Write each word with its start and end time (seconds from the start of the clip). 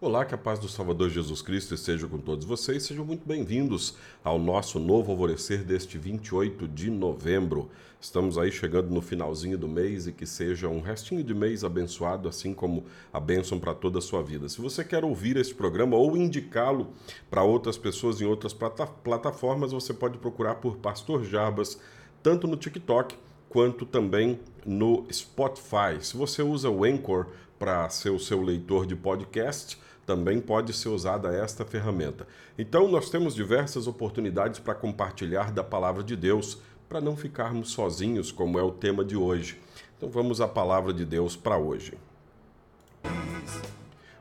Olá, 0.00 0.24
que 0.24 0.32
a 0.32 0.38
paz 0.38 0.60
do 0.60 0.68
Salvador 0.68 1.10
Jesus 1.10 1.42
Cristo 1.42 1.74
esteja 1.74 2.06
com 2.06 2.18
todos 2.18 2.44
vocês. 2.44 2.84
Sejam 2.84 3.04
muito 3.04 3.26
bem-vindos 3.26 3.96
ao 4.22 4.38
nosso 4.38 4.78
novo 4.78 5.10
alvorecer 5.10 5.64
deste 5.64 5.98
28 5.98 6.68
de 6.68 6.88
novembro. 6.88 7.68
Estamos 8.00 8.38
aí 8.38 8.52
chegando 8.52 8.94
no 8.94 9.02
finalzinho 9.02 9.58
do 9.58 9.66
mês 9.66 10.06
e 10.06 10.12
que 10.12 10.24
seja 10.24 10.68
um 10.68 10.80
restinho 10.80 11.24
de 11.24 11.34
mês 11.34 11.64
abençoado, 11.64 12.28
assim 12.28 12.54
como 12.54 12.84
a 13.12 13.18
bênção 13.18 13.58
para 13.58 13.74
toda 13.74 13.98
a 13.98 14.00
sua 14.00 14.22
vida. 14.22 14.48
Se 14.48 14.60
você 14.60 14.84
quer 14.84 15.04
ouvir 15.04 15.36
este 15.36 15.52
programa 15.52 15.96
ou 15.96 16.16
indicá-lo 16.16 16.92
para 17.28 17.42
outras 17.42 17.76
pessoas 17.76 18.20
em 18.20 18.24
outras 18.24 18.52
plata 18.52 18.86
plataformas, 18.86 19.72
você 19.72 19.92
pode 19.92 20.16
procurar 20.16 20.54
por 20.54 20.76
Pastor 20.76 21.24
Jarbas, 21.24 21.76
tanto 22.22 22.46
no 22.46 22.56
TikTok 22.56 23.16
quanto 23.48 23.86
também 23.86 24.40
no 24.64 25.06
Spotify. 25.12 25.98
Se 26.00 26.16
você 26.16 26.42
usa 26.42 26.68
o 26.68 26.84
Anchor 26.84 27.26
para 27.58 27.88
ser 27.88 28.10
o 28.10 28.18
seu 28.18 28.42
leitor 28.42 28.86
de 28.86 28.94
podcast, 28.94 29.78
também 30.06 30.40
pode 30.40 30.72
ser 30.72 30.88
usada 30.88 31.34
esta 31.34 31.64
ferramenta. 31.64 32.26
Então, 32.58 32.88
nós 32.88 33.10
temos 33.10 33.34
diversas 33.34 33.86
oportunidades 33.86 34.58
para 34.58 34.74
compartilhar 34.74 35.52
da 35.52 35.62
palavra 35.62 36.02
de 36.02 36.16
Deus, 36.16 36.58
para 36.88 37.00
não 37.00 37.16
ficarmos 37.16 37.70
sozinhos, 37.72 38.32
como 38.32 38.58
é 38.58 38.62
o 38.62 38.70
tema 38.70 39.04
de 39.04 39.16
hoje. 39.16 39.60
Então, 39.96 40.08
vamos 40.08 40.40
à 40.40 40.48
palavra 40.48 40.94
de 40.94 41.04
Deus 41.04 41.36
para 41.36 41.58
hoje. 41.58 41.92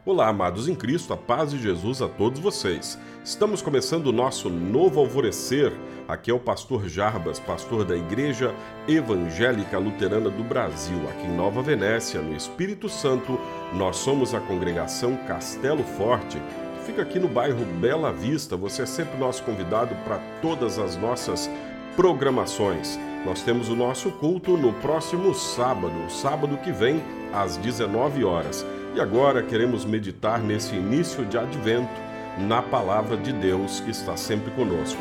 Olá, 0.08 0.30
amados 0.30 0.70
em 0.70 0.74
Cristo, 0.74 1.12
a 1.12 1.18
paz 1.18 1.52
de 1.52 1.62
Jesus 1.62 2.02
a 2.02 2.08
todos 2.08 2.40
vocês. 2.40 2.98
Estamos 3.26 3.62
começando 3.62 4.08
o 4.08 4.14
nosso 4.14 4.50
novo 4.50 5.02
alvorecer. 5.02 5.74
Aqui 6.08 6.32
é 6.32 6.34
o 6.34 6.40
pastor 6.40 6.88
Jarbas, 6.88 7.42
pastor 7.42 7.84
da 7.84 7.94
Igreja 7.94 8.56
Evangélica 8.88 9.78
Luterana 9.78 10.30
do 10.30 10.46
Brasil, 10.46 10.98
aqui 11.10 11.28
em 11.28 11.36
Nova 11.36 11.62
Venécia, 11.62 12.22
no 12.22 12.34
Espírito 12.34 12.88
Santo. 12.88 13.38
Nós 13.74 13.98
somos 13.98 14.34
a 14.34 14.40
congregação 14.40 15.18
Castelo 15.28 15.84
Forte, 15.84 16.42
que 16.78 16.86
fica 16.86 17.02
aqui 17.02 17.20
no 17.20 17.28
bairro 17.28 17.66
Bela 17.82 18.14
Vista. 18.14 18.56
Você 18.56 18.84
é 18.84 18.86
sempre 18.86 19.20
nosso 19.20 19.44
convidado 19.44 19.94
para 20.06 20.20
todas 20.42 20.80
as 20.80 20.96
nossas 20.96 21.50
programações. 21.98 22.98
Nós 23.26 23.42
temos 23.42 23.68
o 23.68 23.76
nosso 23.76 24.10
culto 24.12 24.56
no 24.56 24.72
próximo 24.72 25.36
sábado, 25.36 26.10
sábado 26.10 26.58
que 26.60 26.72
vem, 26.72 27.04
às 27.34 27.58
19 27.58 28.24
horas. 28.24 28.66
E 28.98 29.00
agora 29.00 29.44
queremos 29.44 29.86
meditar 29.86 30.42
nesse 30.42 30.74
início 30.74 31.24
de 31.24 31.38
advento 31.38 31.94
na 32.36 32.64
palavra 32.64 33.16
de 33.16 33.32
Deus 33.32 33.80
que 33.80 33.92
está 33.92 34.18
sempre 34.18 34.50
conosco. 34.50 35.00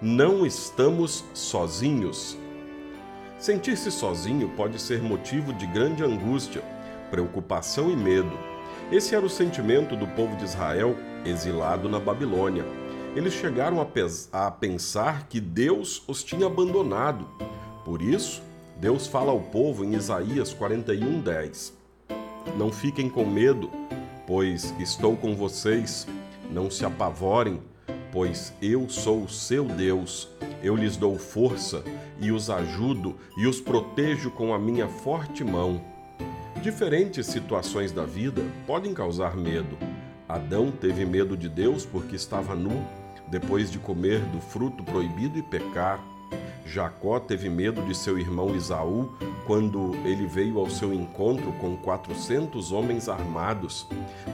Não 0.00 0.46
estamos 0.46 1.22
sozinhos. 1.34 2.34
Sentir-se 3.38 3.90
sozinho 3.90 4.48
pode 4.56 4.80
ser 4.80 5.02
motivo 5.02 5.52
de 5.52 5.66
grande 5.66 6.02
angústia, 6.02 6.62
preocupação 7.10 7.90
e 7.90 7.94
medo. 7.94 8.32
Esse 8.90 9.14
era 9.14 9.26
o 9.26 9.28
sentimento 9.28 9.94
do 9.96 10.06
povo 10.06 10.34
de 10.34 10.44
Israel 10.44 10.96
exilado 11.26 11.90
na 11.90 12.00
Babilônia. 12.00 12.64
Eles 13.14 13.34
chegaram 13.34 13.82
a, 13.82 14.46
a 14.46 14.50
pensar 14.50 15.28
que 15.28 15.42
Deus 15.42 16.02
os 16.08 16.24
tinha 16.24 16.46
abandonado. 16.46 17.28
Por 17.84 18.00
isso, 18.00 18.47
Deus 18.80 19.08
fala 19.08 19.32
ao 19.32 19.40
povo 19.40 19.84
em 19.84 19.94
Isaías 19.94 20.54
41:10. 20.54 21.72
Não 22.56 22.70
fiquem 22.70 23.10
com 23.10 23.26
medo, 23.26 23.68
pois 24.24 24.72
estou 24.78 25.16
com 25.16 25.34
vocês. 25.34 26.06
Não 26.48 26.70
se 26.70 26.84
apavorem, 26.84 27.60
pois 28.12 28.52
eu 28.62 28.88
sou 28.88 29.24
o 29.24 29.28
seu 29.28 29.64
Deus. 29.64 30.28
Eu 30.62 30.76
lhes 30.76 30.96
dou 30.96 31.18
força 31.18 31.82
e 32.20 32.30
os 32.30 32.50
ajudo 32.50 33.16
e 33.36 33.48
os 33.48 33.60
protejo 33.60 34.30
com 34.30 34.54
a 34.54 34.58
minha 34.60 34.86
forte 34.86 35.42
mão. 35.42 35.80
Diferentes 36.62 37.26
situações 37.26 37.90
da 37.90 38.04
vida 38.04 38.42
podem 38.64 38.94
causar 38.94 39.36
medo. 39.36 39.76
Adão 40.28 40.70
teve 40.70 41.04
medo 41.04 41.36
de 41.36 41.48
Deus 41.48 41.84
porque 41.84 42.14
estava 42.14 42.54
nu, 42.54 42.86
depois 43.26 43.72
de 43.72 43.78
comer 43.80 44.20
do 44.26 44.40
fruto 44.40 44.84
proibido 44.84 45.36
e 45.36 45.42
pecar. 45.42 46.00
Jacó 46.64 47.18
teve 47.18 47.48
medo 47.48 47.82
de 47.82 47.94
seu 47.94 48.18
irmão 48.18 48.54
Isaú 48.54 49.10
quando 49.46 49.94
ele 50.04 50.26
veio 50.26 50.58
ao 50.58 50.68
seu 50.68 50.92
encontro 50.92 51.50
com 51.54 51.76
400 51.78 52.72
homens 52.72 53.08
armados. 53.08 53.86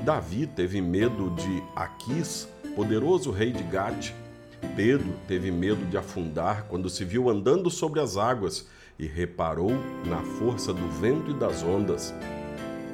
Davi 0.05 0.47
teve 0.47 0.81
medo 0.81 1.31
de 1.31 1.62
Aquis, 1.77 2.49
poderoso 2.75 3.31
rei 3.31 3.53
de 3.53 3.62
Gate. 3.62 4.12
Pedro 4.75 5.12
teve 5.28 5.53
medo 5.53 5.87
de 5.87 5.97
afundar 5.97 6.65
quando 6.65 6.91
se 6.91 7.05
viu 7.05 7.31
andando 7.31 7.71
sobre 7.71 8.00
as 8.00 8.16
águas 8.16 8.66
e 8.99 9.06
reparou 9.06 9.72
na 10.05 10.21
força 10.38 10.72
do 10.72 10.88
vento 11.00 11.31
e 11.31 11.34
das 11.34 11.62
ondas. 11.62 12.12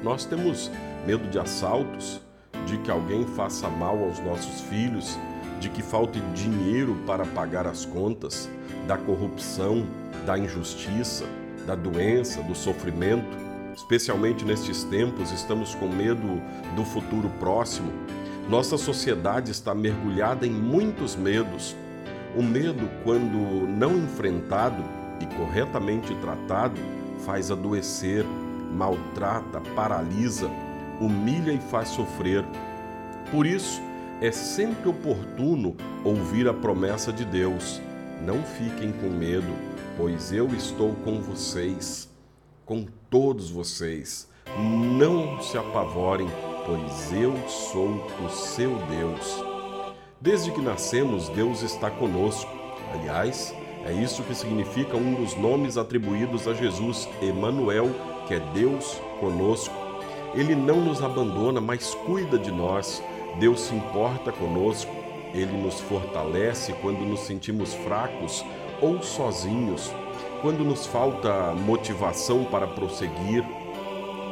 Nós 0.03 0.25
temos 0.25 0.69
medo 1.05 1.27
de 1.29 1.39
assaltos, 1.39 2.21
de 2.65 2.77
que 2.77 2.91
alguém 2.91 3.25
faça 3.25 3.67
mal 3.69 3.97
aos 4.03 4.19
nossos 4.19 4.61
filhos, 4.61 5.17
de 5.61 5.69
que 5.69 5.83
falte 5.83 6.19
dinheiro 6.33 6.97
para 7.05 7.23
pagar 7.23 7.67
as 7.67 7.85
contas 7.85 8.49
da 8.87 8.97
corrupção, 8.97 9.85
da 10.25 10.35
injustiça, 10.37 11.23
da 11.67 11.75
doença, 11.75 12.41
do 12.41 12.55
sofrimento. 12.55 13.37
Especialmente 13.75 14.43
nestes 14.43 14.83
tempos, 14.83 15.31
estamos 15.31 15.75
com 15.75 15.87
medo 15.87 16.41
do 16.75 16.83
futuro 16.83 17.29
próximo. 17.39 17.93
Nossa 18.49 18.75
sociedade 18.75 19.51
está 19.51 19.73
mergulhada 19.75 20.47
em 20.47 20.51
muitos 20.51 21.15
medos. 21.15 21.75
O 22.35 22.41
medo, 22.41 22.89
quando 23.03 23.67
não 23.67 23.97
enfrentado 23.97 24.83
e 25.19 25.25
corretamente 25.37 26.13
tratado, 26.15 26.81
faz 27.23 27.51
adoecer, 27.51 28.25
maltrata, 28.73 29.61
paralisa, 29.75 30.49
humilha 30.99 31.51
e 31.51 31.59
faz 31.59 31.89
sofrer. 31.89 32.43
Por 33.29 33.45
isso, 33.45 33.79
é 34.21 34.31
sempre 34.31 34.87
oportuno 34.87 35.75
ouvir 36.05 36.47
a 36.47 36.53
promessa 36.53 37.11
de 37.11 37.25
Deus 37.25 37.81
não 38.21 38.43
fiquem 38.43 38.91
com 38.91 39.09
medo, 39.09 39.51
pois 39.97 40.31
eu 40.31 40.47
estou 40.49 40.93
com 41.03 41.19
vocês, 41.19 42.07
com 42.63 42.85
todos 43.09 43.49
vocês. 43.49 44.29
Não 44.59 45.41
se 45.41 45.57
apavorem, 45.57 46.27
pois 46.67 47.11
eu 47.11 47.35
sou 47.49 47.89
o 48.23 48.29
seu 48.29 48.77
Deus. 48.87 49.43
Desde 50.19 50.51
que 50.51 50.61
nascemos, 50.61 51.29
Deus 51.29 51.63
está 51.63 51.89
conosco. 51.89 52.51
Aliás, 52.93 53.55
é 53.85 53.91
isso 53.91 54.21
que 54.21 54.35
significa 54.35 54.95
um 54.95 55.15
dos 55.15 55.35
nomes 55.35 55.77
atribuídos 55.77 56.47
a 56.47 56.53
Jesus, 56.53 57.09
Emanuel, 57.23 57.89
que 58.27 58.35
é 58.35 58.39
Deus 58.53 59.01
conosco. 59.19 59.73
Ele 60.35 60.55
não 60.55 60.79
nos 60.79 61.01
abandona, 61.01 61.59
mas 61.59 61.95
cuida 61.95 62.37
de 62.37 62.51
nós. 62.51 63.01
Deus 63.39 63.61
se 63.61 63.75
importa 63.75 64.31
conosco. 64.31 64.91
Ele 65.33 65.55
nos 65.61 65.79
fortalece 65.79 66.73
quando 66.81 66.99
nos 66.99 67.21
sentimos 67.21 67.73
fracos 67.73 68.43
ou 68.81 69.01
sozinhos, 69.01 69.91
quando 70.41 70.63
nos 70.63 70.85
falta 70.85 71.53
motivação 71.53 72.43
para 72.43 72.67
prosseguir, 72.67 73.43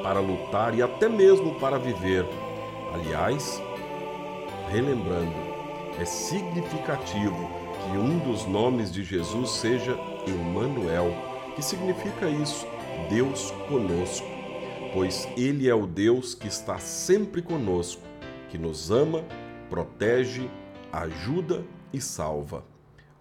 para 0.03 0.19
lutar 0.19 0.75
e 0.75 0.81
até 0.81 1.07
mesmo 1.07 1.55
para 1.55 1.77
viver. 1.77 2.25
Aliás, 2.93 3.61
relembrando, 4.69 5.33
é 5.99 6.05
significativo 6.05 7.49
que 7.83 7.97
um 7.97 8.19
dos 8.19 8.45
nomes 8.45 8.91
de 8.91 9.03
Jesus 9.03 9.51
seja 9.51 9.97
Emmanuel, 10.27 11.13
que 11.55 11.61
significa 11.61 12.27
isso, 12.27 12.67
Deus 13.09 13.51
conosco, 13.67 14.27
pois 14.93 15.27
ele 15.37 15.69
é 15.69 15.75
o 15.75 15.85
Deus 15.85 16.33
que 16.33 16.47
está 16.47 16.77
sempre 16.79 17.41
conosco, 17.41 18.01
que 18.49 18.57
nos 18.57 18.91
ama, 18.91 19.23
protege 19.69 20.49
ajuda 20.91 21.63
e 21.93 22.01
salva. 22.01 22.63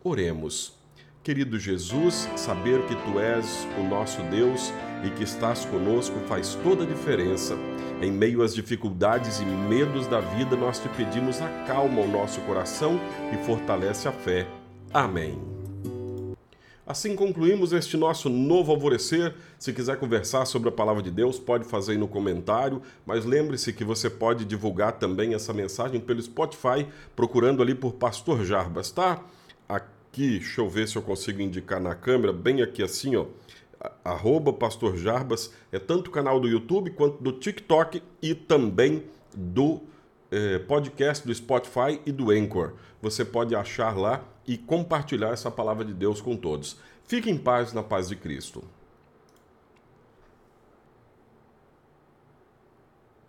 Oremos. 0.03 0.77
Querido 1.22 1.59
Jesus, 1.59 2.28
saber 2.37 2.81
que 2.87 2.94
tu 2.94 3.21
és 3.21 3.66
o 3.78 3.83
nosso 3.83 4.22
Deus 4.31 4.72
e 5.05 5.11
que 5.11 5.25
estás 5.25 5.65
conosco 5.66 6.19
faz 6.21 6.54
toda 6.63 6.84
a 6.84 6.86
diferença. 6.86 7.54
Em 8.01 8.10
meio 8.10 8.42
às 8.42 8.54
dificuldades 8.54 9.41
e 9.41 9.45
medos 9.45 10.07
da 10.07 10.21
vida, 10.21 10.57
nós 10.57 10.78
te 10.78 10.89
pedimos 10.89 11.41
acalma 11.41 12.01
o 12.01 12.09
nosso 12.09 12.41
coração 12.42 12.98
e 13.33 13.45
fortalece 13.45 14.09
a 14.09 14.13
fé. 14.13 14.47
Amém. 14.92 15.58
Assim 16.88 17.14
concluímos 17.14 17.74
este 17.74 17.98
nosso 17.98 18.30
novo 18.30 18.72
alvorecer. 18.72 19.34
Se 19.58 19.74
quiser 19.74 19.98
conversar 19.98 20.46
sobre 20.46 20.70
a 20.70 20.72
palavra 20.72 21.02
de 21.02 21.10
Deus, 21.10 21.38
pode 21.38 21.64
fazer 21.64 21.92
aí 21.92 21.98
no 21.98 22.08
comentário, 22.08 22.80
mas 23.04 23.26
lembre-se 23.26 23.74
que 23.74 23.84
você 23.84 24.08
pode 24.08 24.46
divulgar 24.46 24.92
também 24.92 25.34
essa 25.34 25.52
mensagem 25.52 26.00
pelo 26.00 26.22
Spotify, 26.22 26.86
procurando 27.14 27.60
ali 27.60 27.74
por 27.74 27.92
Pastor 27.92 28.42
Jarbas, 28.42 28.90
tá? 28.90 29.22
Aqui, 29.68 30.38
deixa 30.38 30.62
eu 30.62 30.70
ver 30.70 30.88
se 30.88 30.96
eu 30.96 31.02
consigo 31.02 31.42
indicar 31.42 31.78
na 31.78 31.94
câmera, 31.94 32.32
bem 32.32 32.62
aqui 32.62 32.82
assim, 32.82 33.16
ó. 33.16 33.26
Arroba 34.02 34.50
Pastor 34.50 34.96
Jarbas, 34.96 35.52
é 35.70 35.78
tanto 35.78 36.08
o 36.08 36.10
canal 36.10 36.40
do 36.40 36.48
YouTube 36.48 36.92
quanto 36.92 37.22
do 37.22 37.32
TikTok 37.32 38.02
e 38.22 38.34
também 38.34 39.04
do 39.36 39.82
eh, 40.30 40.59
podcast 40.60 41.27
do 41.27 41.34
Spotify 41.34 42.01
e 42.04 42.13
do 42.13 42.30
Anchor. 42.30 42.75
Você 43.01 43.25
pode 43.25 43.54
achar 43.54 43.97
lá 43.97 44.25
e 44.47 44.57
compartilhar 44.57 45.30
essa 45.30 45.51
palavra 45.51 45.84
de 45.84 45.92
Deus 45.92 46.21
com 46.21 46.36
todos. 46.36 46.78
Fique 47.04 47.30
em 47.30 47.39
paz 47.39 47.72
na 47.72 47.83
paz 47.83 48.09
de 48.09 48.16
Cristo. 48.16 48.63